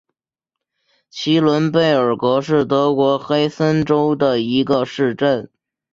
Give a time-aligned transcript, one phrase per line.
[1.11, 5.47] 齐伦贝尔格是德国黑森州的一个市镇。